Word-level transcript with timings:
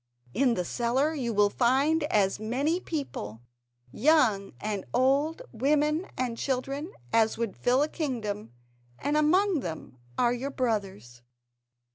In 0.33 0.55
the 0.55 0.65
cellar 0.65 1.13
you 1.13 1.31
will 1.31 1.51
find 1.51 2.05
as 2.05 2.39
many 2.39 2.79
people, 2.79 3.43
young 3.91 4.53
and 4.59 4.83
old, 4.95 5.43
women 5.51 6.07
and 6.17 6.39
children, 6.39 6.91
as 7.13 7.37
would 7.37 7.55
fill 7.55 7.83
a 7.83 7.87
kingdom, 7.87 8.51
and 8.97 9.15
among 9.15 9.59
them 9.59 9.99
are 10.17 10.33
your 10.33 10.49
brothers." 10.49 11.21